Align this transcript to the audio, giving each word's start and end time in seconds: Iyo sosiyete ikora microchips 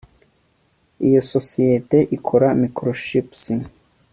Iyo 1.07 1.21
sosiyete 1.31 1.97
ikora 2.17 2.47
microchips 2.61 3.41